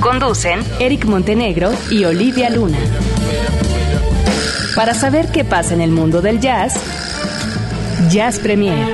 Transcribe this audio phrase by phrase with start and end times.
[0.00, 2.78] Conducen Eric Montenegro y Olivia Luna.
[4.74, 6.80] Para saber qué pasa en el mundo del jazz,
[8.08, 8.88] Jazz Premier.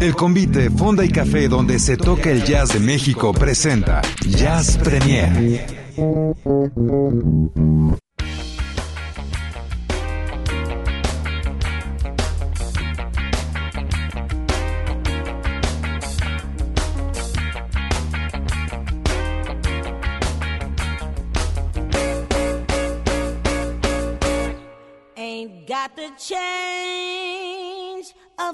[0.00, 5.66] El convite Fonda y Café donde se toca el jazz de México presenta Jazz Premier.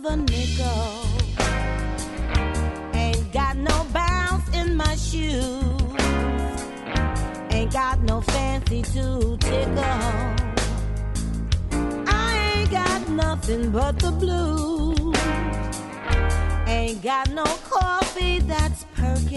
[0.05, 1.05] A nickel.
[2.95, 5.65] Ain't got no bounce in my shoes.
[7.51, 9.79] Ain't got no fancy to tickle.
[12.09, 15.17] I ain't got nothing but the blues.
[16.67, 19.37] Ain't got no coffee that's perky.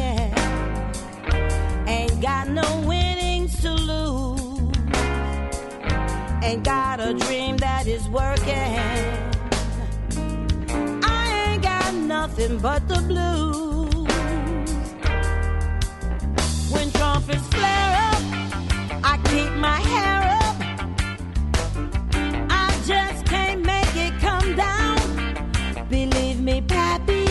[1.87, 4.71] Ain't got no winnings to lose.
[6.43, 9.34] Ain't got a dream that is working.
[12.27, 13.93] Nothing but the blues.
[16.71, 18.23] When trumpets flare up,
[19.03, 20.55] I keep my hair up.
[22.49, 24.97] I just can't make it come down.
[25.87, 27.27] Believe me, Pappy,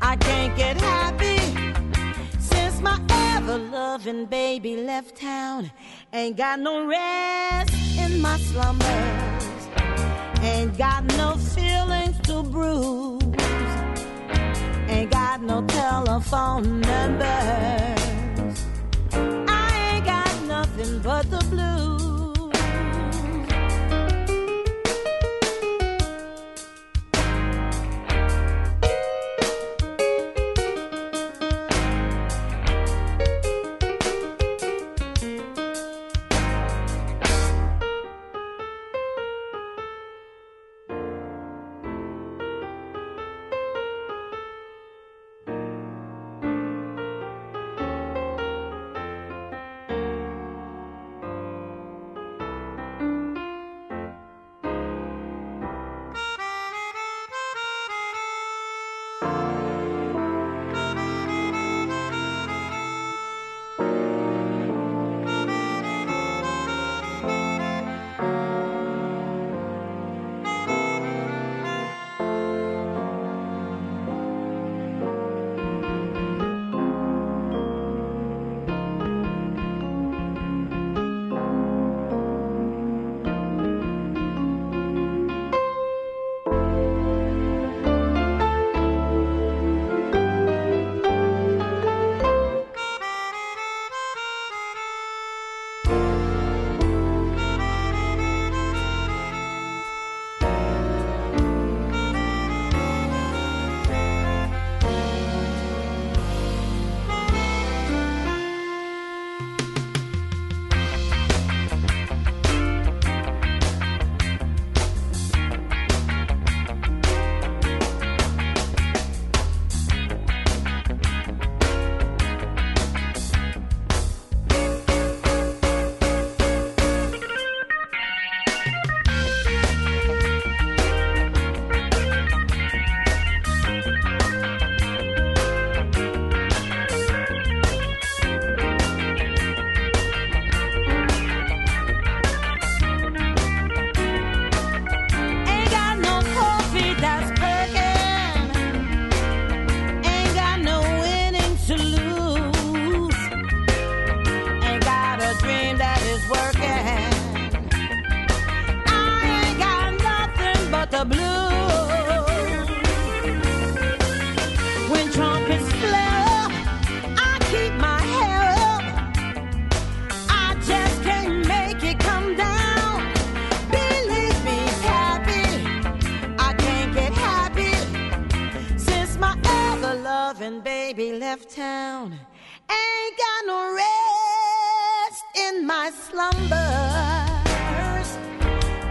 [0.00, 1.40] I can't get happy
[2.38, 3.00] since my
[3.34, 5.68] ever loving baby left town.
[6.12, 9.62] Ain't got no rest in my slumbers.
[10.42, 13.15] Ain't got no feelings to bruise.
[15.06, 18.64] Ain't got no telephone numbers.
[19.12, 21.85] I ain't got nothing but the blues.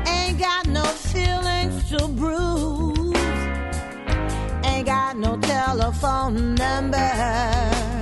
[0.08, 3.16] Ain't got no feelings to bruise.
[4.64, 7.95] Ain't got no telephone numbers.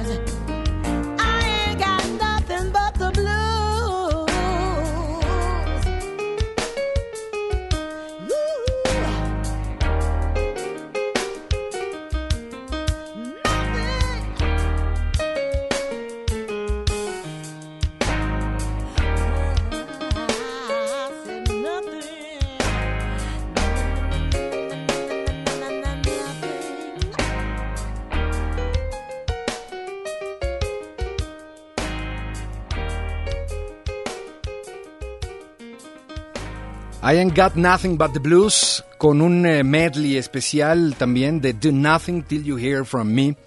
[37.14, 41.72] I Ain't Got Nothing But the Blues, con un eh, medley especial también de Do
[41.72, 43.38] Nothing Till You Hear From Me.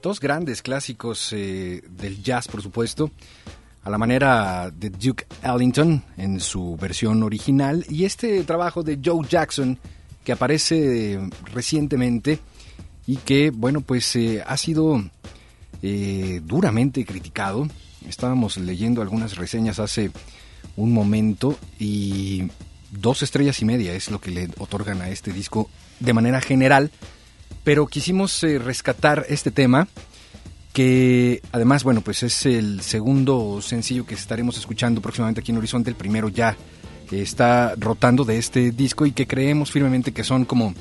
[0.00, 3.10] Dos grandes clásicos eh, del jazz, por supuesto,
[3.82, 9.26] a la manera de Duke Ellington en su versión original, y este trabajo de Joe
[9.28, 9.78] Jackson
[10.24, 12.38] que aparece eh, recientemente
[13.06, 15.04] y que, bueno, pues eh, ha sido
[15.82, 17.68] duramente criticado.
[18.08, 20.10] Estábamos leyendo algunas reseñas hace
[20.76, 22.48] un momento y
[22.90, 25.70] dos estrellas y media es lo que le otorgan a este disco
[26.00, 26.90] de manera general,
[27.64, 29.88] pero quisimos eh, rescatar este tema
[30.72, 35.90] que además, bueno, pues es el segundo sencillo que estaremos escuchando próximamente aquí en Horizonte,
[35.90, 36.56] el primero ya
[37.10, 40.74] está rotando de este disco y que creemos firmemente que son como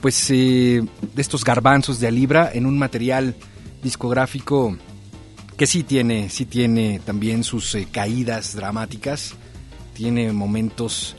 [0.00, 0.84] pues eh,
[1.16, 3.34] estos garbanzos de a libra en un material
[3.82, 4.76] discográfico
[5.56, 9.34] que sí tiene, sí tiene también sus eh, caídas dramáticas,
[9.94, 11.16] tiene momentos,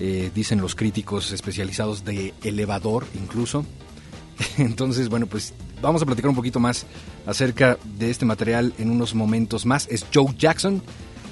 [0.00, 3.64] eh, dicen los críticos especializados, de elevador incluso.
[4.58, 6.86] Entonces, bueno, pues vamos a platicar un poquito más
[7.26, 9.86] acerca de este material en unos momentos más.
[9.90, 10.82] Es Joe Jackson.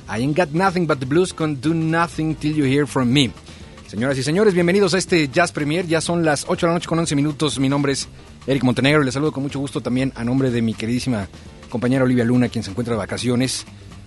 [0.08, 3.30] I ain't got nothing but the blues con Do Nothing Till You Hear From Me.
[3.88, 5.86] Señoras y señores, bienvenidos a este Jazz Premier.
[5.86, 7.58] Ya son las 8 de la noche con 11 minutos.
[7.60, 8.08] Mi nombre es
[8.46, 11.28] Eric Montenegro les saludo con mucho gusto también a nombre de mi queridísima
[11.69, 13.64] compañera Olivia Luna, quien se encuentra de vacaciones,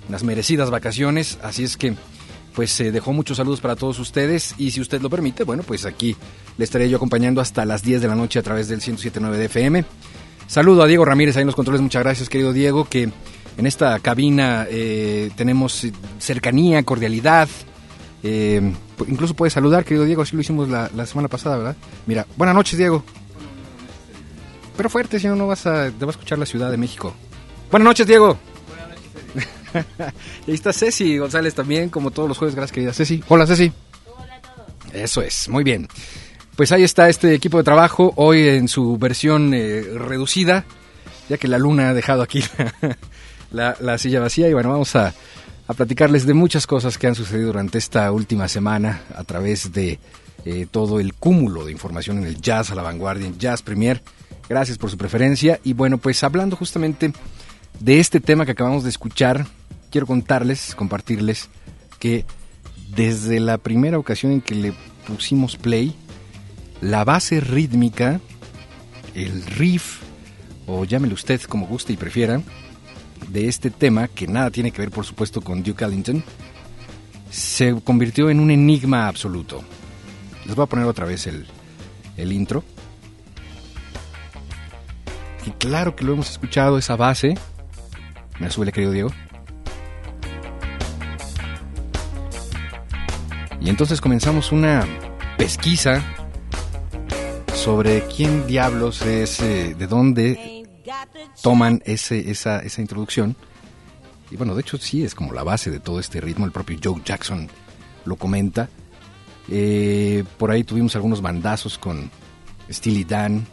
[0.08, 1.38] unas merecidas vacaciones.
[1.44, 1.96] Así es que,
[2.60, 4.54] pues, eh, dejó muchos saludos para todos ustedes.
[4.58, 6.18] Y si usted lo permite, bueno, pues aquí
[6.58, 9.46] le estaré yo acompañando hasta las 10 de la noche a través del 107.9 de
[9.46, 9.86] FM.
[10.46, 11.82] Saludo a Diego Ramírez ahí en los controles.
[11.82, 13.04] Muchas gracias, querido Diego, que
[13.58, 17.48] en esta cabina eh, tenemos cercanía, cordialidad.
[18.24, 18.74] Eh,
[19.08, 21.78] incluso puedes saludar, querido Diego, así lo hicimos la, semana pasada, ¿verdad?
[22.08, 23.06] Mira, buenas noches, Diego.
[24.76, 27.14] Pero fuerte, si no, no vas a, te va a escuchar la Ciudad de México.
[27.72, 28.38] Buenas noches, Diego.
[30.48, 32.56] y ahí está Ceci González también, como todos los jueves.
[32.56, 33.24] Gracias, querida Ceci.
[33.28, 33.72] Hola, Ceci.
[34.94, 35.88] Eso es, muy bien.
[36.56, 40.66] Pues ahí está este equipo de trabajo, hoy en su versión eh, reducida,
[41.30, 42.44] ya que la luna ha dejado aquí
[43.52, 44.50] la, la silla vacía.
[44.50, 45.14] Y bueno, vamos a,
[45.68, 50.00] a platicarles de muchas cosas que han sucedido durante esta última semana a través de
[50.46, 54.02] eh, todo el cúmulo de información en el jazz a la vanguardia, en Jazz Premier.
[54.48, 55.60] Gracias por su preferencia.
[55.64, 57.14] Y bueno, pues hablando justamente
[57.80, 59.46] de este tema que acabamos de escuchar,
[59.90, 61.50] quiero contarles, compartirles
[62.00, 62.26] que
[62.96, 64.74] desde la primera ocasión en que le
[65.08, 65.96] pusimos play,
[66.82, 68.20] la base rítmica,
[69.16, 70.02] el riff,
[70.68, 72.42] o llámele usted como guste y prefiera,
[73.30, 76.24] de este tema, que nada tiene que ver por supuesto con Duke Ellington,
[77.30, 79.62] se convirtió en un enigma absoluto.
[80.46, 81.46] Les voy a poner otra vez el,
[82.18, 82.64] el intro.
[85.46, 87.36] Y claro que lo hemos escuchado, esa base.
[88.40, 89.12] Me sube, querido Diego.
[93.70, 94.84] Entonces comenzamos una
[95.38, 96.04] pesquisa
[97.54, 100.68] sobre quién diablos es, eh, de dónde
[101.44, 103.36] toman ese, esa, esa introducción.
[104.32, 106.80] Y bueno, de hecho sí es como la base de todo este ritmo, el propio
[106.84, 107.48] Joe Jackson
[108.06, 108.70] lo comenta.
[109.48, 112.10] Eh, por ahí tuvimos algunos bandazos con
[112.72, 113.46] Steely Dan,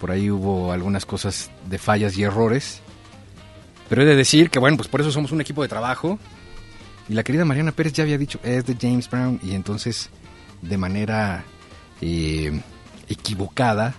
[0.00, 2.80] por ahí hubo algunas cosas de fallas y errores.
[3.90, 6.18] Pero he de decir que bueno, pues por eso somos un equipo de trabajo.
[7.08, 9.38] Y la querida Mariana Pérez ya había dicho, es de James Brown.
[9.42, 10.10] Y entonces,
[10.62, 11.44] de manera
[12.00, 12.60] eh,
[13.08, 13.94] equivocada,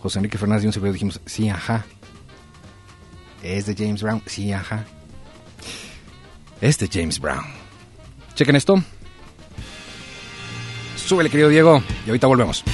[0.00, 1.84] José Enrique Fernández y un servidor dijimos, sí, ajá.
[3.42, 4.22] ¿Es de James Brown?
[4.26, 4.84] Sí, ajá.
[6.60, 7.44] Es de James Brown.
[8.34, 8.82] Chequen esto.
[10.96, 12.64] Súbele, querido Diego, y ahorita volvemos.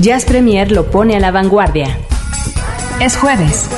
[0.00, 1.98] Jazz Premier lo pone a la vanguardia.
[3.00, 3.68] Es jueves.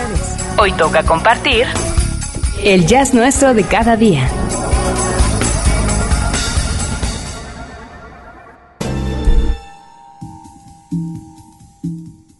[0.59, 1.65] Hoy toca compartir
[2.63, 4.29] el jazz nuestro de cada día.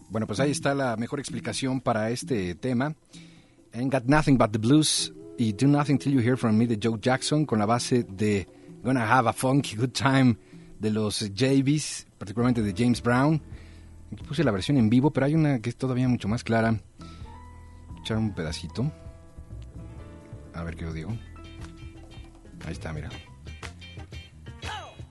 [0.09, 2.93] Bueno, pues ahí está la mejor explicación para este tema.
[3.73, 6.77] Ain't Got Nothing But the Blues y Do Nothing Till You Hear From Me de
[6.79, 8.47] Joe Jackson con la base de
[8.83, 10.37] Gonna Have a Funky Good Time
[10.77, 13.41] de los JBs, particularmente de James Brown.
[14.27, 16.79] Puse la versión en vivo, pero hay una que es todavía mucho más clara.
[18.01, 18.91] Echar un pedacito.
[20.53, 21.11] A ver qué yo digo.
[22.65, 23.09] Ahí está, mira.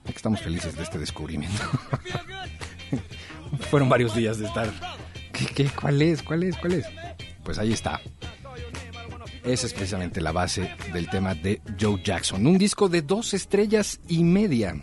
[0.03, 1.61] Aquí estamos felices de este descubrimiento.
[3.69, 4.71] Fueron varios días de estar.
[5.31, 6.23] ¿Qué, qué, cuál es?
[6.23, 6.57] ¿Cuál es?
[6.57, 6.85] ¿Cuál es?
[7.43, 7.99] Pues ahí está.
[9.43, 12.45] Esa es precisamente la base del tema de Joe Jackson.
[12.45, 14.75] Un disco de dos estrellas y media.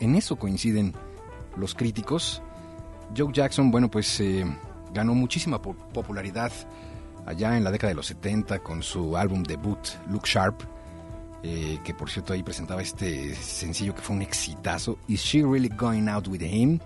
[0.00, 0.92] En eso coinciden
[1.56, 2.42] los críticos.
[3.16, 4.44] Joe Jackson, bueno, pues eh,
[4.92, 6.52] ganó muchísima po- popularidad
[7.26, 9.78] allá en la década de los 70 con su álbum debut,
[10.10, 10.60] Look Sharp,
[11.42, 15.68] eh, que por cierto ahí presentaba este sencillo que fue un exitazo, Is She Really
[15.68, 16.78] Going Out With Him?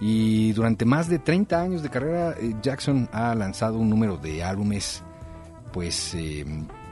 [0.00, 4.42] Y durante más de 30 años de carrera, eh, Jackson ha lanzado un número de
[4.44, 5.02] álbumes,
[5.72, 6.16] pues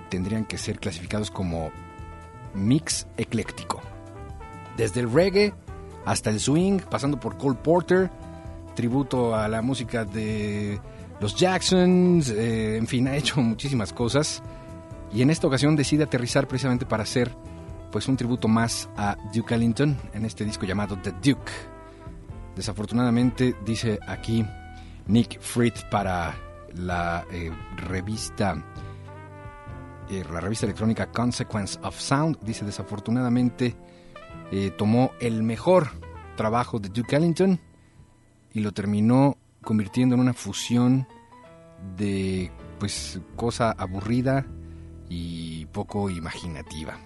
[0.08, 1.70] tendrían que ser clasificados como
[2.54, 3.80] mix ecléctico.
[4.76, 5.52] Desde el reggae
[6.04, 8.10] hasta el swing, pasando por Cole Porter,
[8.74, 10.80] tributo a la música de
[11.20, 14.42] los Jacksons, eh, en fin, ha hecho muchísimas cosas.
[15.12, 17.34] Y en esta ocasión decide aterrizar precisamente para hacer
[17.90, 21.52] pues un tributo más a Duke Ellington en este disco llamado The Duke.
[22.56, 24.44] Desafortunadamente, dice aquí
[25.06, 26.34] Nick Fritz para
[26.74, 28.56] la eh, revista
[30.10, 33.76] eh, la revista electrónica Consequence of Sound, dice desafortunadamente
[34.76, 35.88] tomó el mejor
[36.36, 37.58] trabajo de Duke Ellington
[38.54, 41.06] y lo terminó convirtiendo en una fusión
[41.97, 44.47] de pues cosa aburrida
[45.09, 46.97] y poco imaginativa.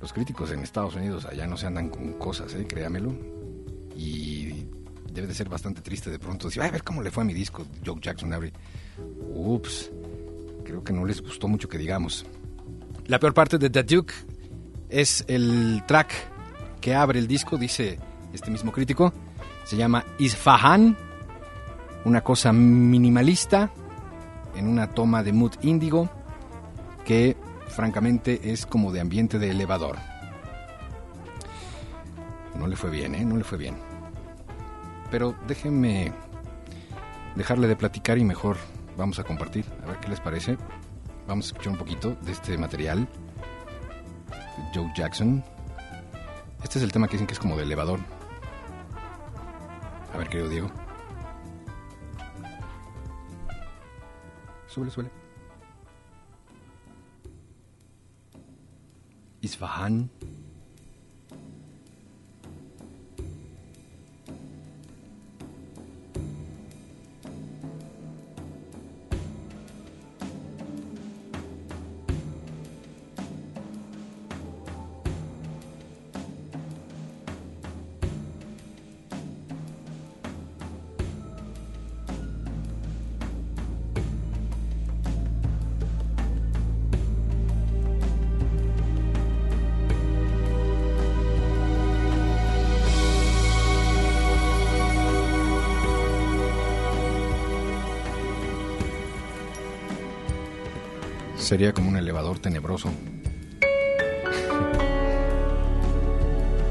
[0.00, 2.66] Los críticos en Estados Unidos allá no se andan con cosas, ¿eh?
[2.66, 3.14] créamelo.
[3.94, 4.66] Y
[5.10, 7.26] debe de ser bastante triste de pronto decir, "Ay, a ver cómo le fue a
[7.26, 8.52] mi disco, Joe Jackson Avery.
[9.34, 9.90] Ups,
[10.64, 12.26] creo que no les gustó mucho que digamos.
[13.06, 14.12] La peor parte de The Duke
[14.90, 16.12] es el track
[16.80, 17.98] que abre el disco, dice
[18.32, 19.12] este mismo crítico.
[19.66, 20.96] Se llama Isfahan,
[22.04, 23.68] una cosa minimalista
[24.54, 26.08] en una toma de mood índigo
[27.04, 29.96] que francamente es como de ambiente de elevador.
[32.56, 33.24] No le fue bien, ¿eh?
[33.24, 33.76] No le fue bien.
[35.10, 36.12] Pero déjenme
[37.34, 38.58] dejarle de platicar y mejor
[38.96, 39.64] vamos a compartir.
[39.82, 40.56] A ver qué les parece.
[41.26, 43.08] Vamos a escuchar un poquito de este material.
[44.72, 45.42] Joe Jackson.
[46.62, 47.98] Este es el tema que dicen que es como de elevador.
[50.16, 50.70] A ver, querido Diego.
[54.66, 55.10] Súbele, súbele.
[59.42, 60.08] Isfahan.
[101.46, 102.90] Sería como un elevador tenebroso.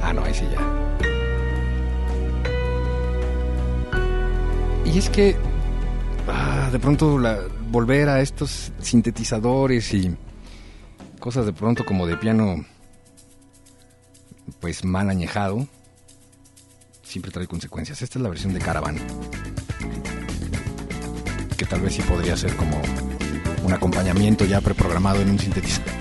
[0.01, 0.59] ah, no, ahí sí ya.
[4.83, 5.37] Y es que
[6.27, 7.17] ah, de pronto
[7.71, 10.13] volver a estos sintetizadores y
[11.21, 12.65] cosas de pronto como de piano
[14.59, 15.69] pues mal añejado
[17.01, 18.01] siempre trae consecuencias.
[18.01, 18.97] Esta es la versión de Caravan
[21.57, 22.81] que tal vez sí podría ser como
[23.65, 25.91] un acompañamiento ya preprogramado en un sintetizador.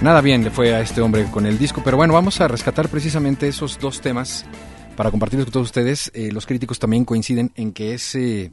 [0.00, 2.88] Nada bien le fue a este hombre con el disco, pero bueno, vamos a rescatar
[2.88, 4.46] precisamente esos dos temas
[4.96, 6.10] para compartirlos con todos ustedes.
[6.14, 8.52] Eh, los críticos también coinciden en que ese,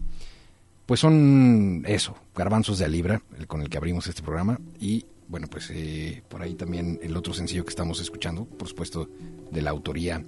[0.85, 4.59] pues son eso, garbanzos de a libra, el con el que abrimos este programa.
[4.79, 9.09] Y bueno, pues eh, por ahí también el otro sencillo que estamos escuchando, por supuesto,
[9.51, 10.23] de la autoría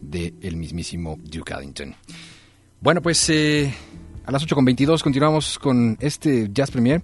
[0.00, 1.94] del el mismísimo Duke Ellington.
[2.80, 3.72] Bueno, pues eh,
[4.26, 7.02] a las 8.22 continuamos con este Jazz Premier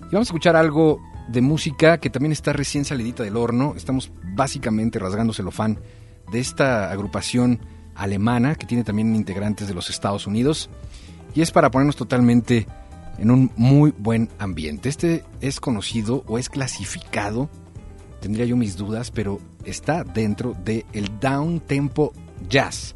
[0.00, 3.74] y vamos a escuchar algo de música que también está recién salidita del horno.
[3.76, 5.78] Estamos básicamente rasgándose lo fan
[6.32, 7.60] de esta agrupación
[7.94, 10.68] alemana que tiene también integrantes de los Estados Unidos
[11.34, 12.66] y es para ponernos totalmente
[13.18, 14.88] en un muy buen ambiente.
[14.88, 17.48] Este es conocido o es clasificado,
[18.20, 22.12] tendría yo mis dudas, pero está dentro del el down tempo
[22.48, 22.94] jazz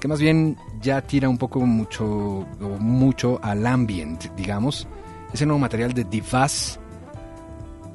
[0.00, 2.46] que más bien ya tira un poco mucho,
[2.78, 4.86] mucho al ambient, digamos.
[5.32, 6.78] Ese nuevo material de Divas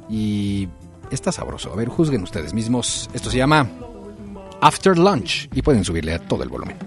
[0.10, 0.67] y
[1.12, 1.72] está sabroso.
[1.72, 3.10] A ver, juzguen ustedes mismos.
[3.13, 3.67] Esto se llama
[4.62, 6.78] After Lunch y pueden subirle a todo el volumen.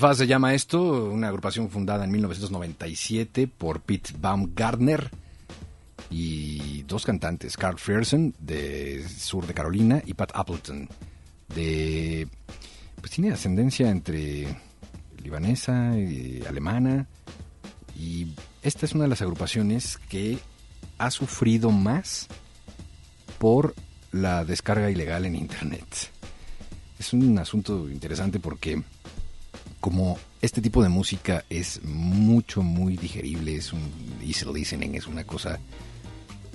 [0.00, 5.10] Fuzz se llama esto, una agrupación fundada en 1997 por Pete Baumgartner
[6.08, 10.88] y dos cantantes, Carl Frierson de sur de Carolina y Pat Appleton
[11.54, 12.26] de
[12.98, 14.46] pues tiene ascendencia entre
[15.22, 17.06] libanesa y alemana
[17.94, 18.28] y
[18.62, 20.38] esta es una de las agrupaciones que
[20.96, 22.26] ha sufrido más
[23.36, 23.74] por
[24.12, 25.84] la descarga ilegal en internet.
[26.98, 28.82] Es un asunto interesante porque
[29.80, 33.90] como este tipo de música es mucho, muy digerible, es un
[34.22, 35.58] easy listening, es una cosa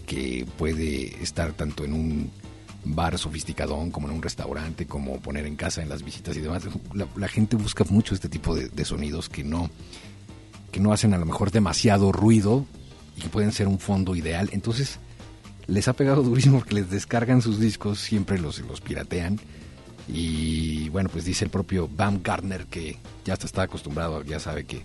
[0.06, 2.32] que puede estar tanto en un
[2.86, 6.64] bar sofisticadón como en un restaurante, como poner en casa en las visitas y demás.
[7.16, 9.72] La, gente busca mucho este tipo de, sonidos que no,
[10.72, 12.66] que no hacen a lo mejor demasiado ruido
[13.18, 14.50] y que pueden ser un fondo ideal.
[14.52, 15.00] Entonces
[15.66, 19.40] les ha pegado durísimo porque les descargan sus discos, siempre los, los piratean
[20.08, 24.84] y bueno, pues dice el propio Bam Gardner que ya está acostumbrado, ya sabe que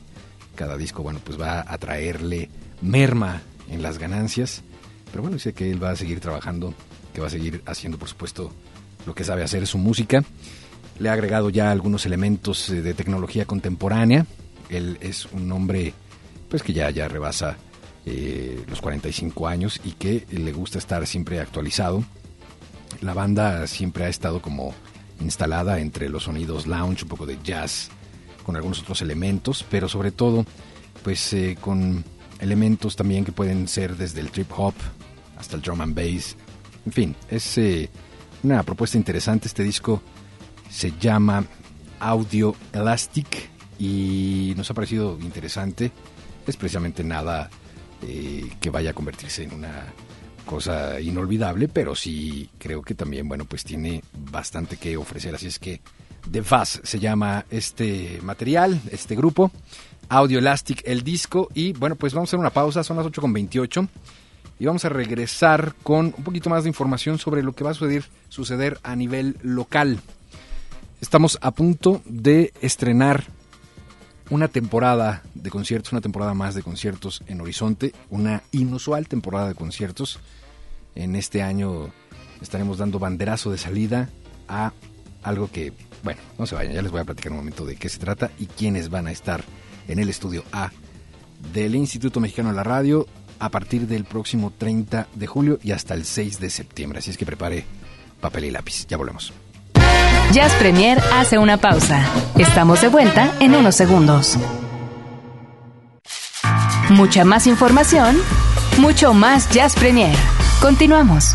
[0.54, 4.62] cada disco, bueno, pues va a traerle merma en las ganancias.
[5.10, 6.74] Pero bueno, dice que él va a seguir trabajando,
[7.14, 8.52] que va a seguir haciendo, por supuesto,
[9.06, 10.22] lo que sabe hacer, su música.
[10.98, 14.26] Le ha agregado ya algunos elementos eh, de tecnología contemporánea.
[14.68, 15.94] Él es un hombre,
[16.48, 17.56] pues que ya, ya rebasa
[18.06, 22.04] eh, los 45 años y que le gusta estar siempre actualizado.
[23.00, 24.74] La banda siempre ha estado como
[25.20, 27.90] instalada entre los sonidos lounge, un poco de jazz,
[28.44, 30.44] con algunos otros elementos, pero sobre todo,
[31.02, 32.04] pues eh, con
[32.40, 34.74] elementos también que pueden ser desde el trip hop
[35.38, 36.36] hasta el drum and bass.
[36.86, 37.90] En fin, es eh,
[38.42, 39.48] una propuesta interesante.
[39.48, 40.02] Este disco
[40.70, 41.44] se llama
[41.98, 45.92] Audio Elastic y nos ha parecido interesante.
[46.46, 47.50] Es precisamente nada
[48.02, 49.92] eh, que vaya a convertirse en una
[50.50, 55.32] cosa inolvidable, pero sí creo que también, bueno, pues tiene bastante que ofrecer.
[55.32, 55.80] Así es que
[56.28, 59.52] The Fuzz se llama este material, este grupo.
[60.08, 61.48] Audio Elastic, el disco.
[61.54, 63.88] Y bueno, pues vamos a hacer una pausa, son las 8.28.
[64.58, 67.74] Y vamos a regresar con un poquito más de información sobre lo que va a
[67.74, 70.00] suceder, suceder a nivel local.
[71.00, 73.24] Estamos a punto de estrenar
[74.30, 79.54] una temporada de conciertos, una temporada más de conciertos en Horizonte, una inusual temporada de
[79.54, 80.18] conciertos.
[80.94, 81.92] En este año
[82.40, 84.08] estaremos dando banderazo de salida
[84.48, 84.72] a
[85.22, 85.72] algo que,
[86.02, 88.30] bueno, no se vayan, ya les voy a platicar un momento de qué se trata
[88.38, 89.44] y quiénes van a estar
[89.88, 90.70] en el estudio A
[91.52, 93.06] del Instituto Mexicano de la Radio
[93.38, 96.98] a partir del próximo 30 de julio y hasta el 6 de septiembre.
[96.98, 97.64] Así es que prepare
[98.20, 98.86] papel y lápiz.
[98.86, 99.32] Ya volvemos.
[100.32, 102.06] Jazz Premier hace una pausa.
[102.38, 104.38] Estamos de vuelta en unos segundos.
[106.90, 108.16] Mucha más información,
[108.78, 110.16] mucho más Jazz Premier.
[110.60, 111.34] Continuamos.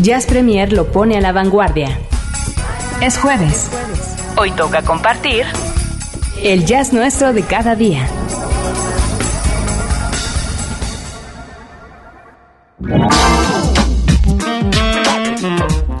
[0.00, 1.98] Jazz Premier lo pone a la vanguardia.
[3.02, 3.70] Es jueves.
[4.38, 5.44] Hoy toca compartir
[6.42, 8.08] el jazz nuestro de cada día.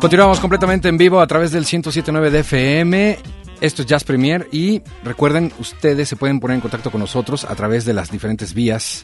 [0.00, 3.18] Continuamos completamente en vivo a través del 107.9 de FM.
[3.60, 7.54] Esto es Jazz Premier y recuerden, ustedes se pueden poner en contacto con nosotros a
[7.54, 9.02] través de las diferentes vías.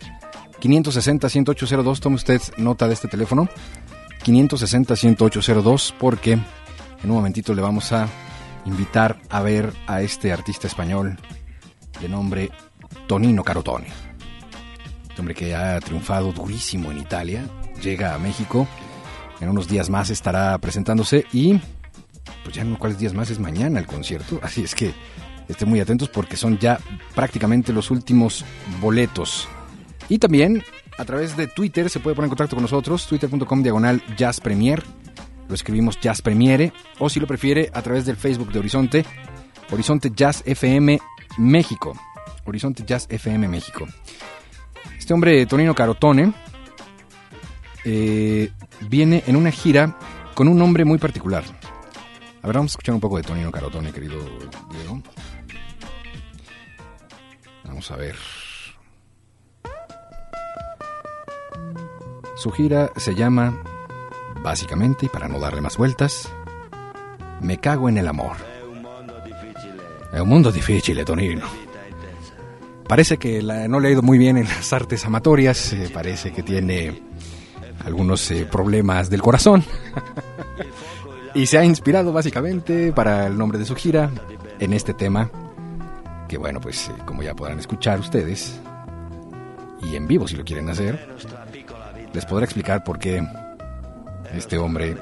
[0.60, 3.48] 560-10802, tome usted nota de este teléfono.
[4.24, 8.06] 560-10802 porque en un momentito le vamos a
[8.66, 11.18] invitar a ver a este artista español
[12.00, 12.50] de nombre
[13.06, 13.88] Tonino Carotone.
[15.08, 17.44] Este hombre que ha triunfado durísimo en Italia,
[17.82, 18.68] llega a México,
[19.40, 21.58] en unos días más estará presentándose y
[22.42, 24.92] pues ya en cuáles días más es mañana el concierto, así es que
[25.48, 26.78] estén muy atentos porque son ya
[27.14, 28.44] prácticamente los últimos
[28.80, 29.48] boletos.
[30.08, 30.62] Y también
[30.98, 34.82] a través de Twitter se puede poner en contacto con nosotros, twitter.com diagonal Jazz Premier,
[35.48, 39.04] lo escribimos Jazz Premiere, o si lo prefiere a través del Facebook de Horizonte,
[39.70, 40.98] Horizonte Jazz FM
[41.38, 41.94] México.
[42.44, 43.86] Horizonte Jazz FM México.
[44.98, 46.32] Este hombre, Tonino Carotone,
[47.84, 48.50] eh,
[48.88, 49.96] viene en una gira
[50.34, 51.44] con un nombre muy particular.
[52.42, 54.18] A ver, vamos a escuchar un poco de Tonino Carotone, querido
[54.70, 55.00] Diego.
[57.64, 58.16] Vamos a ver.
[62.36, 63.62] Su gira se llama,
[64.42, 66.28] básicamente, y para no darle más vueltas,
[67.40, 68.36] Me cago en el amor.
[70.12, 71.44] Es un mundo difícil, Tonino.
[72.86, 76.30] Parece que la- no le ha ido muy bien en las artes amatorias, eh, parece
[76.32, 77.02] que tiene
[77.84, 79.64] algunos eh, problemas del corazón.
[81.34, 84.10] y se ha inspirado básicamente para el nombre de su gira
[84.58, 85.30] en este tema,
[86.28, 88.60] que bueno, pues eh, como ya podrán escuchar ustedes,
[89.82, 91.08] y en vivo si lo quieren hacer,
[92.12, 93.26] les podré explicar por qué
[94.34, 94.96] este hombre,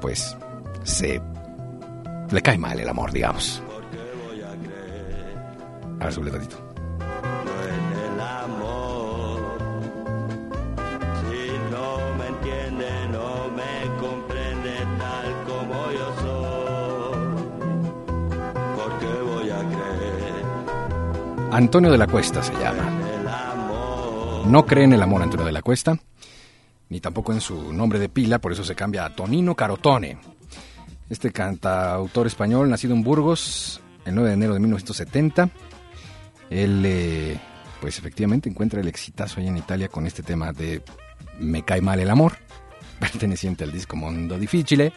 [0.00, 0.36] pues,
[0.84, 1.20] se...
[2.30, 3.62] le cae mal el amor, digamos.
[5.98, 6.65] A ver, súbele
[21.52, 22.90] Antonio de la Cuesta se llama.
[24.46, 25.98] No cree en el amor Antonio de la Cuesta,
[26.88, 30.18] ni tampoco en su nombre de pila, por eso se cambia a Tonino Carotone.
[31.08, 35.50] Este cantautor español, nacido en Burgos el 9 de enero de 1970.
[36.50, 37.38] Él, eh,
[37.80, 40.82] pues efectivamente, encuentra el exitazo ahí en Italia con este tema de
[41.38, 42.38] Me cae mal el amor,
[43.00, 44.92] perteneciente al disco Mondo Difficile.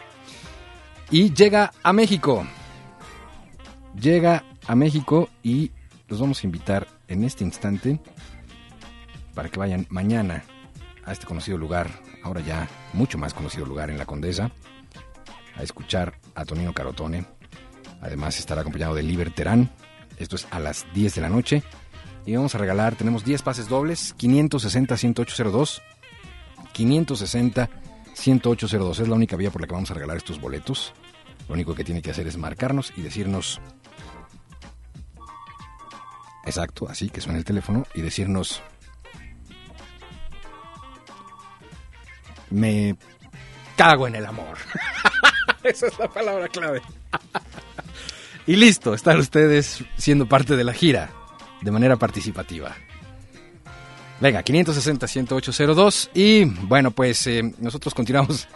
[1.10, 2.44] Y llega a México.
[4.00, 5.70] Llega a México y
[6.10, 7.98] los vamos a invitar en este instante
[9.32, 10.44] para que vayan mañana
[11.04, 11.88] a este conocido lugar,
[12.24, 14.50] ahora ya mucho más conocido lugar en la Condesa,
[15.56, 17.24] a escuchar a Tonino Carotone.
[18.02, 19.70] Además estará acompañado de Liber Terán.
[20.18, 21.62] Esto es a las 10 de la noche.
[22.26, 25.80] Y vamos a regalar, tenemos 10 pases dobles, 560-1802.
[26.74, 29.00] 560-1802.
[29.00, 30.94] Es la única vía por la que vamos a regalar estos boletos.
[31.48, 33.60] Lo único que tiene que hacer es marcarnos y decirnos...
[36.44, 38.62] Exacto, así que suena el teléfono y decirnos
[42.50, 42.96] me
[43.76, 44.58] cago en el amor.
[45.62, 46.82] Esa es la palabra clave.
[48.46, 51.10] y listo, están ustedes siendo parte de la gira
[51.60, 52.74] de manera participativa.
[54.20, 56.10] Venga, 560-10802.
[56.14, 58.48] Y bueno, pues eh, nosotros continuamos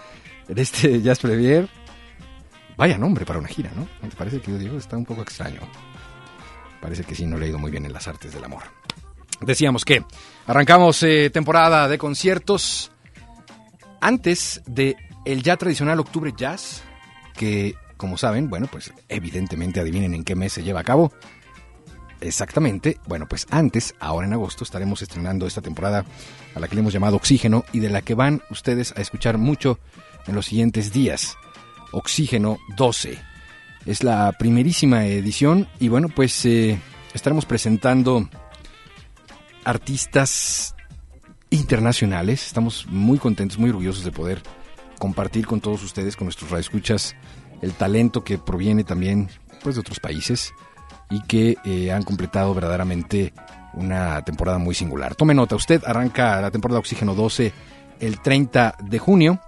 [0.49, 1.68] en este Jazz Premier.
[2.77, 3.88] Vaya nombre para una gira, ¿no?
[4.03, 4.77] ¿No te parece que?
[4.77, 5.61] Está un poco extraño.
[6.85, 8.62] Parece que sí, no le ha ido muy bien en las artes del amor.
[9.40, 10.05] Decíamos que
[10.47, 12.92] arrancamos eh, temporada de conciertos
[14.03, 14.94] antes de
[15.25, 16.83] el ya tradicional Octubre Jazz,
[17.35, 21.11] que como saben, bueno, pues evidentemente adivinen en qué mes se lleva a cabo.
[22.20, 26.05] Exactamente, bueno, pues antes, ahora en agosto, estaremos estrenando esta temporada
[26.55, 29.38] a la que le hemos llamado Oxígeno y de la que van ustedes a escuchar
[29.38, 29.79] mucho
[30.27, 31.38] en los siguientes días.
[31.92, 33.34] Oxígeno 12.
[33.87, 36.79] Es la primerísima edición y bueno, pues eh,
[37.12, 38.29] estaremos presentando
[39.64, 40.75] artistas
[41.51, 42.47] internacionales.
[42.47, 44.42] Estamos muy contentos, muy orgullosos de poder
[44.99, 47.14] compartir con todos ustedes, con nuestros radioescuchas,
[47.61, 49.29] el talento que proviene también
[49.62, 50.53] pues, de otros países
[51.11, 53.35] y que eh, han completado verdaderamente
[53.75, 55.14] una temporada muy singular.
[55.14, 57.53] Tome nota, usted arranca la temporada Oxígeno 12
[58.01, 59.40] el 30 de junio.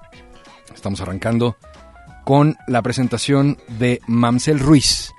[0.75, 1.57] Estamos arrancando
[2.27, 5.13] con la presentación de Mamsel Ruiz.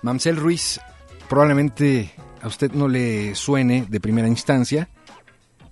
[0.00, 0.80] Mamsel Ruiz
[1.28, 4.88] probablemente a usted no le suene de primera instancia,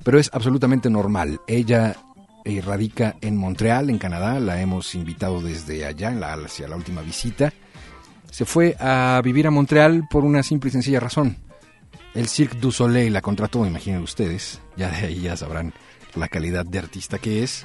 [0.02, 1.40] pero es absolutamente normal.
[1.46, 1.96] Ella
[2.62, 7.00] radica en Montreal, en Canadá, la hemos invitado desde allá, en la, hacia la última
[7.00, 7.50] visita.
[8.30, 11.38] Se fue a vivir a Montreal por una simple y sencilla razón.
[12.12, 15.72] El Cirque du Soleil la contrató, imaginen ustedes, ya de ahí ya sabrán
[16.14, 17.64] la calidad de artista que es.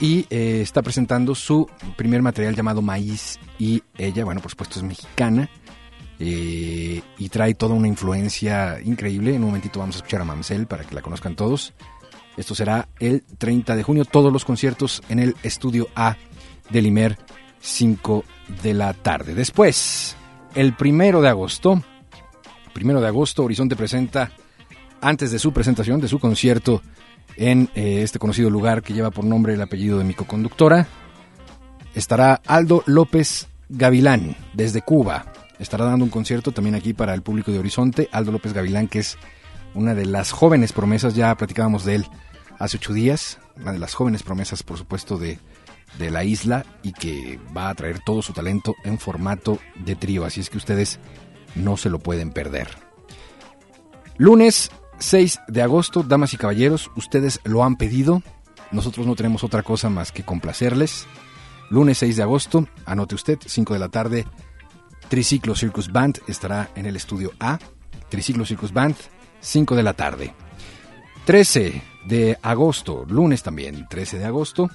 [0.00, 4.82] Y eh, está presentando su primer material llamado Maíz y ella, bueno, por supuesto es
[4.82, 5.48] mexicana
[6.18, 9.34] eh, y trae toda una influencia increíble.
[9.34, 11.74] En un momentito vamos a escuchar a Mamsel para que la conozcan todos.
[12.36, 16.16] Esto será el 30 de junio, todos los conciertos en el estudio A
[16.70, 17.16] del Imer,
[17.60, 18.24] 5
[18.62, 19.34] de la tarde.
[19.34, 20.16] Después,
[20.54, 21.82] el primero de agosto,
[22.72, 24.32] primero de agosto, Horizonte presenta,
[25.00, 26.82] antes de su presentación, de su concierto
[27.36, 30.86] en eh, este conocido lugar que lleva por nombre el apellido de mi coconductora,
[31.94, 35.26] estará Aldo López Gavilán, desde Cuba.
[35.58, 38.08] Estará dando un concierto también aquí para el público de Horizonte.
[38.12, 39.18] Aldo López Gavilán, que es
[39.74, 42.06] una de las jóvenes promesas, ya platicábamos de él
[42.58, 45.38] hace ocho días, una de las jóvenes promesas, por supuesto, de,
[45.98, 50.24] de la isla y que va a traer todo su talento en formato de trío.
[50.24, 50.98] Así es que ustedes
[51.54, 52.68] no se lo pueden perder.
[54.16, 58.22] Lunes 6 de agosto, damas y caballeros, ustedes lo han pedido.
[58.70, 61.06] Nosotros no tenemos otra cosa más que complacerles.
[61.70, 64.26] Lunes 6 de agosto, anote usted, 5 de la tarde,
[65.08, 67.58] Triciclo Circus Band estará en el estudio A.
[68.08, 68.96] Triciclo Circus Band,
[69.40, 70.34] 5 de la tarde.
[71.24, 74.70] 13 de agosto, lunes también, 13 de agosto,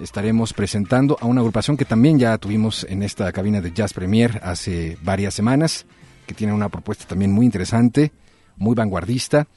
[0.00, 4.40] estaremos presentando a una agrupación que también ya tuvimos en esta cabina de Jazz Premier
[4.42, 5.86] hace varias semanas,
[6.26, 8.12] que tiene una propuesta también muy interesante,
[8.58, 9.48] muy vanguardista.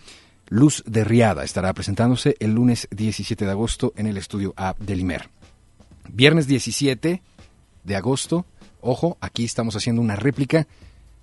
[0.48, 5.00] Luz de Riada estará presentándose el lunes 17 de agosto en el estudio A del
[5.00, 5.30] Imer.
[6.10, 7.22] Viernes 17
[7.84, 8.46] de agosto,
[8.82, 10.68] ojo, aquí estamos haciendo una réplica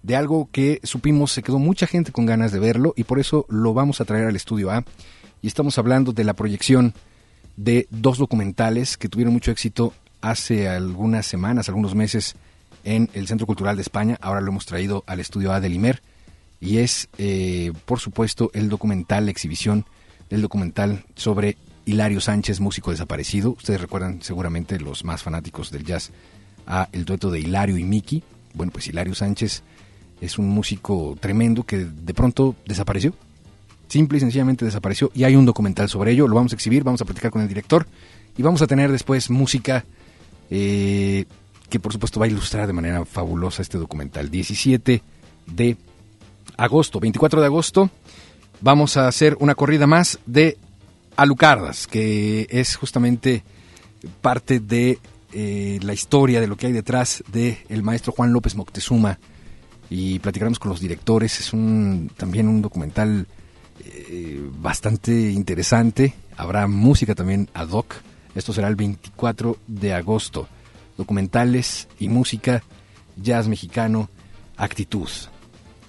[0.02, 3.46] de algo que supimos se quedó mucha gente con ganas de verlo y por eso
[3.48, 4.84] lo vamos a traer al estudio A.
[5.42, 6.94] Y estamos hablando de la proyección
[7.56, 12.36] de dos documentales que tuvieron mucho éxito hace algunas semanas, algunos meses
[12.84, 14.18] en el Centro Cultural de España.
[14.20, 16.02] Ahora lo hemos traído al estudio A del Imer.
[16.60, 19.84] Y es, eh, por supuesto, el documental, la exhibición
[20.28, 23.52] del documental sobre Hilario Sánchez, músico desaparecido.
[23.52, 26.10] Ustedes recuerdan seguramente los más fanáticos del jazz
[26.66, 28.22] a el dueto de Hilario y Miki.
[28.54, 29.62] Bueno, pues Hilario Sánchez
[30.20, 33.14] es un músico tremendo que de pronto desapareció.
[33.88, 36.28] Simple y sencillamente desapareció y hay un documental sobre ello.
[36.28, 37.86] Lo vamos a exhibir, vamos a platicar con el director
[38.36, 39.86] y vamos a tener después música
[40.50, 41.24] eh,
[41.70, 44.30] que por supuesto va a ilustrar de manera fabulosa este documental.
[44.30, 45.02] 17
[45.46, 45.76] de
[46.56, 47.90] agosto, 24 de agosto,
[48.60, 50.58] vamos a hacer una corrida más de
[51.16, 53.42] Alucardas, que es justamente
[54.20, 54.98] parte de
[55.32, 59.18] eh, la historia de lo que hay detrás del el maestro Juan López Moctezuma
[59.90, 61.40] y platicaremos con los directores.
[61.40, 63.26] Es un también un documental
[63.84, 66.14] eh, bastante interesante.
[66.36, 67.94] Habrá música también ad hoc.
[68.34, 70.48] Esto será el 24 de agosto.
[70.96, 72.62] Documentales y música,
[73.16, 74.08] jazz mexicano,
[74.56, 75.08] actitud.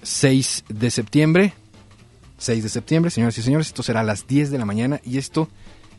[0.02, 1.54] 6 de septiembre.
[2.38, 5.18] 6 de septiembre, señoras y señores, esto será a las 10 de la mañana y
[5.18, 5.48] esto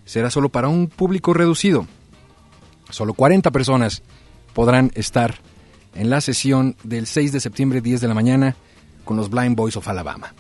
[0.06, 1.86] será solo para un público reducido.
[2.90, 4.02] Solo 40 personas
[4.54, 5.36] podrán estar
[5.96, 8.56] en la sesión del 6 de septiembre, 10 de la mañana,
[9.06, 10.34] con los Blind Boys of Alabama.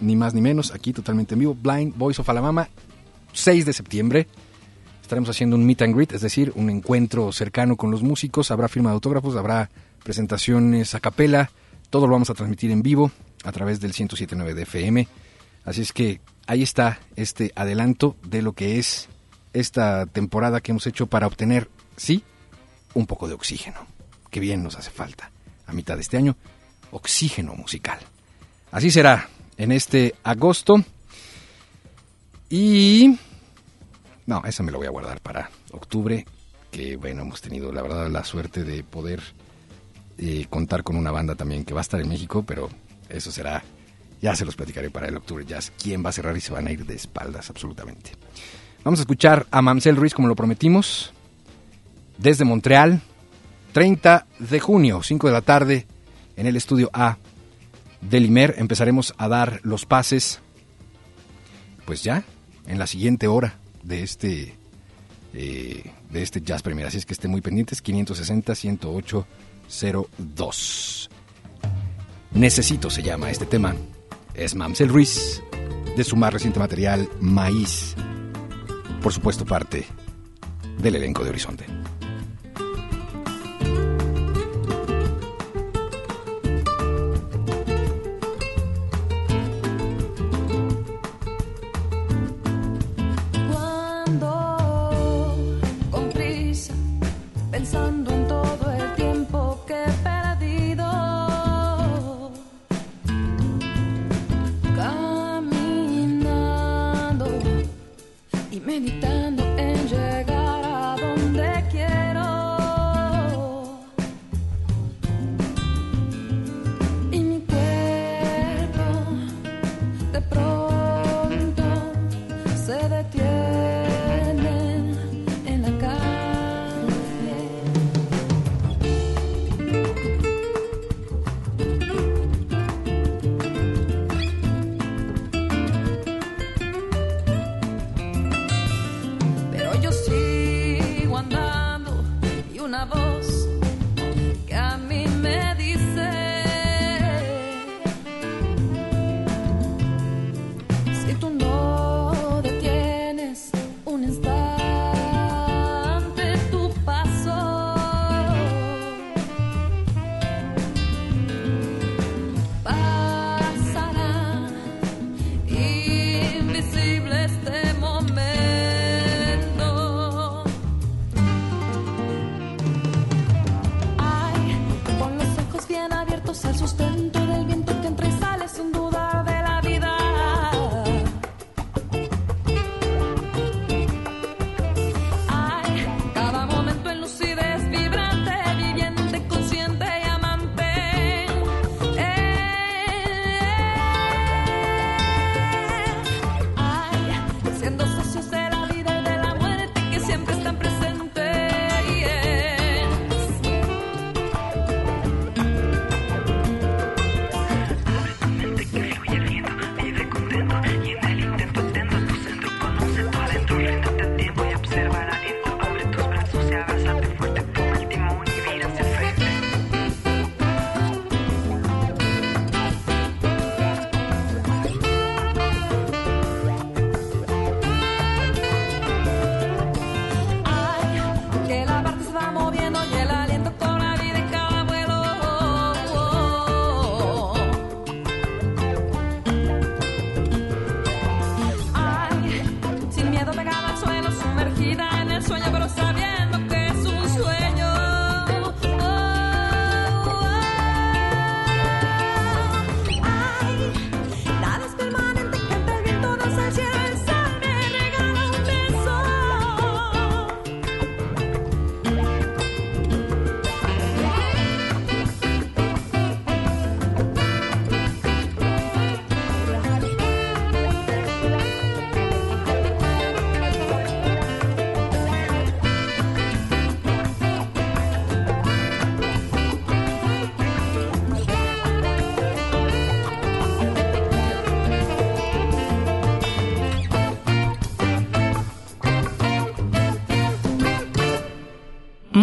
[0.00, 2.68] Ni más ni menos, aquí totalmente en vivo, Blind Boys of Alabama,
[3.32, 4.28] 6 de septiembre.
[5.02, 8.50] Estaremos haciendo un meet and greet, es decir, un encuentro cercano con los músicos.
[8.50, 9.70] Habrá firma de autógrafos, habrá
[10.04, 11.50] presentaciones a capela.
[11.90, 13.10] Todo lo vamos a transmitir en vivo
[13.42, 15.08] a través del 107.9 de FM.
[15.64, 19.08] Así es que ahí está este adelanto de lo que es
[19.52, 22.22] esta temporada que hemos hecho para obtener, sí,
[22.94, 23.86] un poco de oxígeno,
[24.30, 25.32] que bien nos hace falta
[25.66, 26.36] a mitad de este año,
[26.92, 27.98] oxígeno musical.
[28.70, 30.76] Así será en este agosto.
[32.48, 33.18] Y...
[34.26, 36.24] No, eso me lo voy a guardar para octubre,
[36.70, 39.20] que bueno, hemos tenido la verdad la suerte de poder
[40.22, 42.68] eh, contar con una banda también que va a estar en México, pero
[43.08, 43.62] eso será,
[44.20, 46.66] ya se los platicaré para el octubre jazz, quién va a cerrar y se van
[46.66, 48.10] a ir de espaldas absolutamente.
[48.84, 51.14] Vamos a escuchar a Mamsel Ruiz como lo prometimos,
[52.18, 53.00] desde Montreal,
[53.72, 55.86] 30 de junio, 5 de la tarde,
[56.36, 57.16] en el estudio A
[58.02, 58.56] del IMER.
[58.58, 60.40] Empezaremos a dar los pases,
[61.86, 62.24] pues ya,
[62.66, 64.54] en la siguiente hora de este,
[65.32, 66.86] eh, de este Jazz Premier.
[66.86, 67.80] Así es que estén muy pendientes,
[69.70, 71.08] 560-108-02.
[72.32, 73.74] Necesito se llama este tema.
[74.34, 75.42] Es Mamsel Ruiz,
[75.96, 77.94] de su más reciente material, Maíz.
[79.02, 79.86] Por supuesto, parte
[80.78, 81.66] del elenco de Horizonte.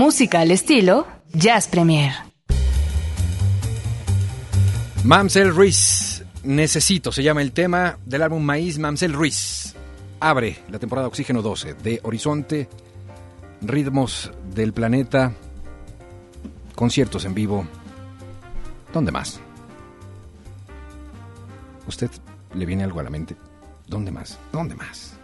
[0.08, 2.14] Música al estilo Jazz Premier.
[5.04, 9.76] Mamsel Ruiz, Necesito, se llama el tema del álbum Maíz Mamsel Ruiz.
[10.22, 12.70] Abre la temporada Oxígeno 12 de Horizonte,
[13.60, 15.34] Ritmos del Planeta,
[16.74, 17.68] conciertos en vivo.
[18.94, 19.42] ¿Dónde más?
[21.86, 22.10] ¿Usted
[22.56, 23.36] le viene algo a la mente?
[23.86, 24.40] ¿Dónde más?
[24.54, 25.17] ¿Dónde más?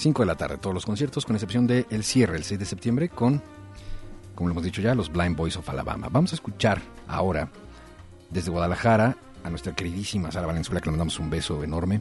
[0.00, 2.64] 5 de la tarde, todos los conciertos, con excepción de el cierre el 6 de
[2.64, 3.42] septiembre con,
[4.34, 6.08] como lo hemos dicho ya, los Blind Boys of Alabama.
[6.10, 7.50] Vamos a escuchar ahora
[8.30, 12.00] desde Guadalajara a nuestra queridísima Sara Valenzuela, que le mandamos un beso enorme,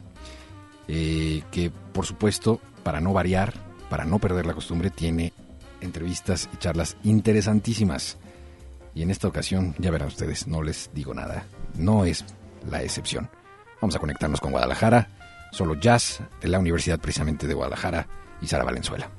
[0.87, 3.53] eh, que por supuesto, para no variar,
[3.89, 5.33] para no perder la costumbre, tiene
[5.81, 8.17] entrevistas y charlas interesantísimas.
[8.95, 11.45] Y en esta ocasión, ya verán ustedes, no les digo nada,
[11.75, 12.23] no es
[12.69, 13.29] la excepción.
[13.81, 15.09] Vamos a conectarnos con Guadalajara,
[15.51, 18.07] solo jazz de la Universidad precisamente de Guadalajara
[18.41, 19.09] y Sara Valenzuela.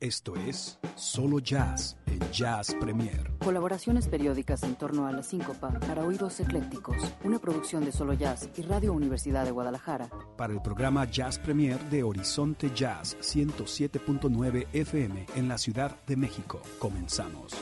[0.00, 3.30] Esto es Solo Jazz en Jazz Premier.
[3.44, 6.96] Colaboraciones periódicas en torno a la síncopa para oídos eclécticos.
[7.22, 10.08] Una producción de Solo Jazz y Radio Universidad de Guadalajara.
[10.38, 16.62] Para el programa Jazz Premier de Horizonte Jazz 107.9 FM en la Ciudad de México.
[16.78, 17.52] Comenzamos.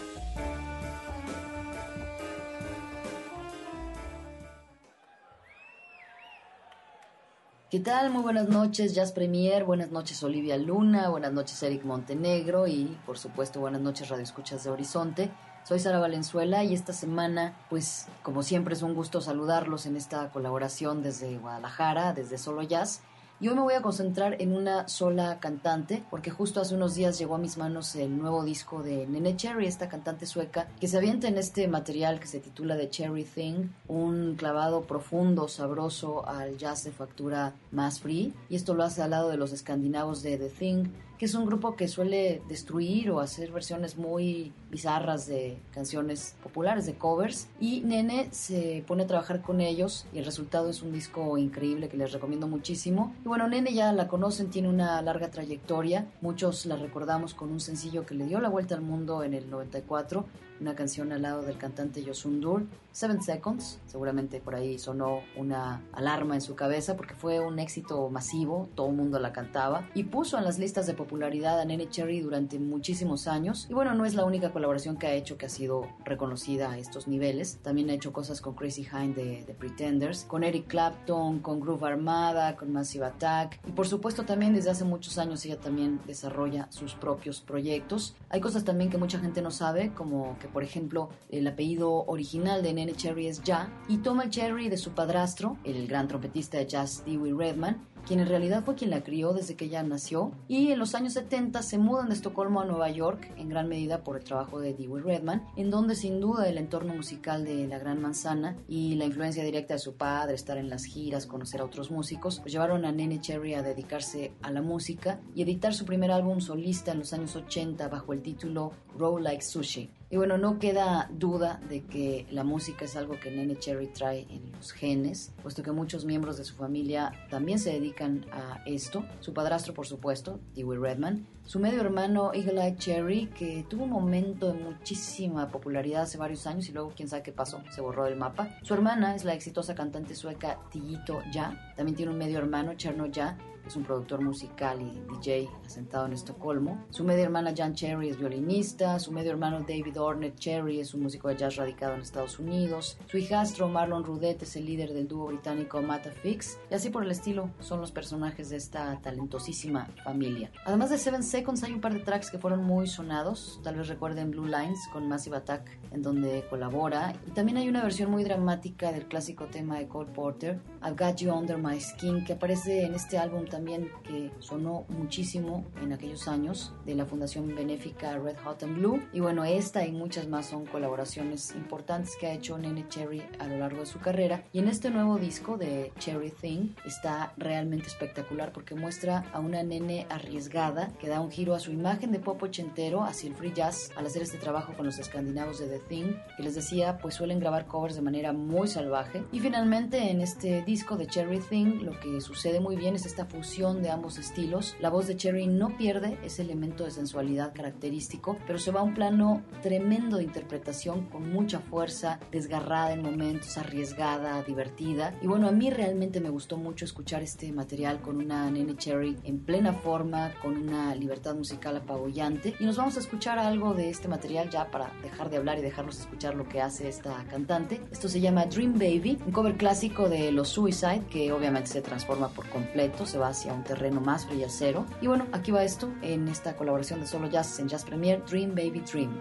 [7.70, 8.08] ¿Qué tal?
[8.08, 13.18] Muy buenas noches, Jazz Premier, buenas noches Olivia Luna, buenas noches Eric Montenegro y por
[13.18, 15.30] supuesto buenas noches Radio Escuchas de Horizonte.
[15.64, 20.30] Soy Sara Valenzuela y esta semana, pues como siempre es un gusto saludarlos en esta
[20.30, 23.02] colaboración desde Guadalajara, desde Solo Jazz.
[23.40, 27.20] Y hoy me voy a concentrar en una sola cantante, porque justo hace unos días
[27.20, 30.96] llegó a mis manos el nuevo disco de Nene Cherry, esta cantante sueca, que se
[30.96, 36.58] avienta en este material que se titula The Cherry Thing, un clavado profundo, sabroso al
[36.58, 40.36] jazz de factura más free, y esto lo hace al lado de los escandinavos de
[40.36, 40.88] The Thing,
[41.18, 46.86] que es un grupo que suele destruir o hacer versiones muy bizarras de canciones populares,
[46.86, 47.48] de covers.
[47.60, 51.88] Y Nene se pone a trabajar con ellos y el resultado es un disco increíble
[51.88, 53.14] que les recomiendo muchísimo.
[53.24, 56.06] Y bueno, Nene ya la conocen, tiene una larga trayectoria.
[56.20, 59.50] Muchos la recordamos con un sencillo que le dio la vuelta al mundo en el
[59.50, 60.24] 94
[60.60, 63.78] una canción al lado del cantante Yosun Dur, Seven Seconds.
[63.86, 68.88] Seguramente por ahí sonó una alarma en su cabeza porque fue un éxito masivo, todo
[68.88, 72.58] el mundo la cantaba y puso en las listas de popularidad a Nene Cherry durante
[72.58, 73.66] muchísimos años.
[73.70, 76.78] Y bueno, no es la única colaboración que ha hecho que ha sido reconocida a
[76.78, 77.58] estos niveles.
[77.62, 81.84] También ha hecho cosas con Crazy Hind de, de Pretenders, con Eric Clapton, con Groove
[81.84, 86.66] Armada, con Massive Attack y por supuesto también desde hace muchos años ella también desarrolla
[86.70, 88.16] sus propios proyectos.
[88.28, 92.62] Hay cosas también que mucha gente no sabe, como que por ejemplo, el apellido original
[92.62, 96.58] de Nene Cherry es Ja, y toma el Cherry de su padrastro, el gran trompetista
[96.58, 100.32] de jazz Dewey Redman, quien en realidad fue quien la crió desde que ella nació,
[100.48, 104.02] y en los años 70 se mudan de Estocolmo a Nueva York, en gran medida
[104.02, 107.78] por el trabajo de Dewey Redman, en donde sin duda el entorno musical de La
[107.78, 111.66] Gran Manzana y la influencia directa de su padre, estar en las giras, conocer a
[111.66, 115.84] otros músicos, pues llevaron a Nene Cherry a dedicarse a la música y editar su
[115.84, 119.90] primer álbum solista en los años 80 bajo el título Roll Like Sushi.
[120.10, 124.26] Y bueno, no queda duda de que la música es algo que Nene Cherry trae
[124.30, 129.04] en los genes, puesto que muchos miembros de su familia también se dedican a esto.
[129.20, 131.26] Su padrastro, por supuesto, Dewey Redman.
[131.44, 136.46] Su medio hermano Eagle Eye Cherry, que tuvo un momento de muchísima popularidad hace varios
[136.46, 138.58] años y luego quién sabe qué pasó, se borró del mapa.
[138.62, 141.72] Su hermana es la exitosa cantante sueca Tillito Ya.
[141.76, 143.38] También tiene un medio hermano, Cherno Ya,
[143.68, 146.86] es un productor musical y DJ asentado en Estocolmo.
[146.88, 151.02] Su media hermana Jan Cherry es violinista, su medio hermano David Ornette Cherry es un
[151.02, 155.06] músico de jazz radicado en Estados Unidos, su hijastro Marlon Rudet es el líder del
[155.06, 159.86] dúo británico Mata Fix, y así por el estilo son los personajes de esta talentosísima
[160.02, 160.50] familia.
[160.64, 163.88] Además de Seven Seconds hay un par de tracks que fueron muy sonados, tal vez
[163.88, 168.24] recuerden Blue Lines con Massive Attack en donde colabora, y también hay una versión muy
[168.24, 172.84] dramática del clásico tema de Cole Porter, I've Got You Under My Skin, que aparece
[172.84, 173.57] en este álbum también
[174.04, 179.02] que sonó muchísimo en aquellos años de la fundación benéfica Red Hot and Blue.
[179.12, 183.46] Y bueno, esta y muchas más son colaboraciones importantes que ha hecho Nene Cherry a
[183.46, 184.44] lo largo de su carrera.
[184.52, 189.62] Y en este nuevo disco de Cherry Thing está realmente espectacular porque muestra a una
[189.62, 193.52] nene arriesgada que da un giro a su imagen de pop ochentero hacia el free
[193.52, 197.14] jazz al hacer este trabajo con los escandinavos de The Thing, que les decía, pues
[197.14, 199.24] suelen grabar covers de manera muy salvaje.
[199.32, 203.24] Y finalmente en este disco de Cherry Thing lo que sucede muy bien es esta
[203.24, 204.76] fusión de ambos estilos.
[204.78, 208.82] La voz de Cherry no pierde ese elemento de sensualidad característico, pero se va a
[208.82, 215.14] un plano tremendo de interpretación con mucha fuerza, desgarrada en momentos, arriesgada, divertida.
[215.22, 219.16] Y bueno, a mí realmente me gustó mucho escuchar este material con una Nene Cherry
[219.24, 222.54] en plena forma, con una libertad musical apabullante.
[222.60, 225.62] Y nos vamos a escuchar algo de este material ya para dejar de hablar y
[225.62, 227.80] dejarlos escuchar lo que hace esta cantante.
[227.90, 232.28] Esto se llama Dream Baby, un cover clásico de los Suicide que obviamente se transforma
[232.28, 234.86] por completo, se va hacia un terreno más brillacero.
[235.00, 238.50] Y bueno, aquí va esto en esta colaboración de Solo Jazz en Jazz Premier, Dream
[238.50, 239.20] Baby Dream.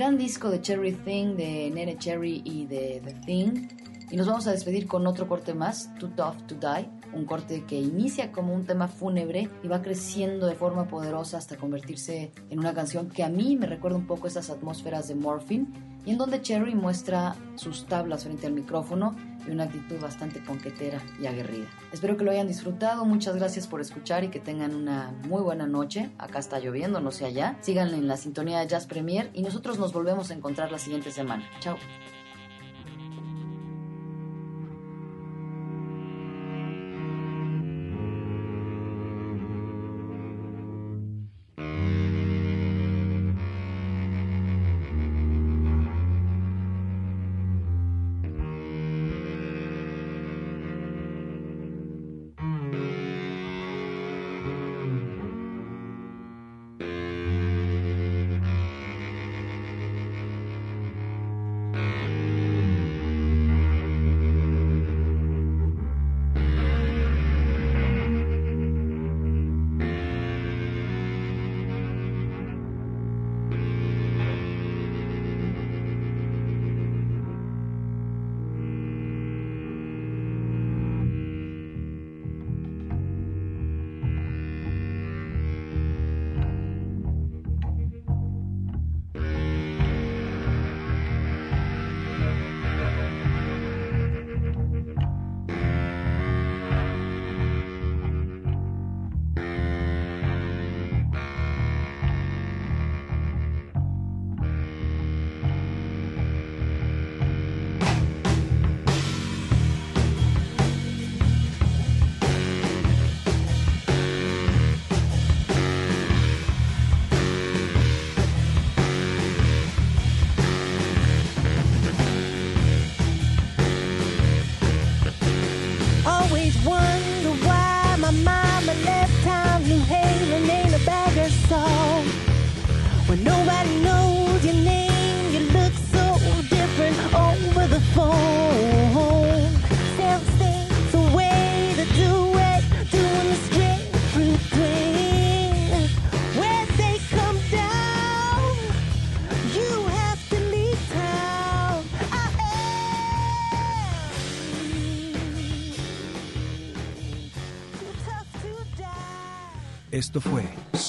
[0.00, 3.68] Gran disco de Cherry Thing, de Nene Cherry y de The Thing.
[4.10, 7.64] Y nos vamos a despedir con otro corte más, Too Tough to Die, un corte
[7.64, 12.58] que inicia como un tema fúnebre y va creciendo de forma poderosa hasta convertirse en
[12.58, 15.66] una canción que a mí me recuerda un poco esas atmósferas de Morphine
[16.04, 19.14] y en donde Cherry muestra sus tablas frente al micrófono
[19.46, 21.66] y una actitud bastante conquetera y aguerrida.
[21.92, 25.66] Espero que lo hayan disfrutado, muchas gracias por escuchar y que tengan una muy buena
[25.66, 26.10] noche.
[26.18, 27.56] Acá está lloviendo, no sé allá.
[27.60, 31.10] Síganle en la sintonía de Jazz Premier y nosotros nos volvemos a encontrar la siguiente
[31.10, 31.44] semana.
[31.60, 31.76] Chao.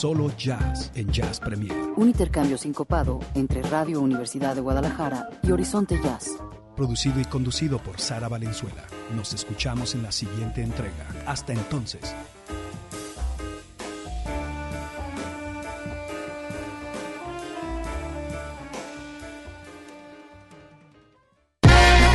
[0.01, 1.77] Solo Jazz en Jazz Premier.
[1.95, 6.31] Un intercambio sincopado entre Radio Universidad de Guadalajara y Horizonte Jazz.
[6.75, 8.83] Producido y conducido por Sara Valenzuela.
[9.15, 11.05] Nos escuchamos en la siguiente entrega.
[11.27, 12.15] Hasta entonces.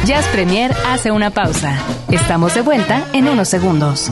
[0.04, 1.78] Jazz Premier hace una pausa.
[2.10, 4.10] Estamos de vuelta en unos segundos.